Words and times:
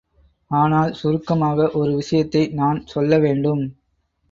ஆனால் 0.51 0.93
சுருக்கமாக 0.93 1.69
ஒரு 1.73 1.91
விஷயத்தை 1.95 2.43
நான் 2.53 2.79
சொல்லவேண்டும். 2.85 3.63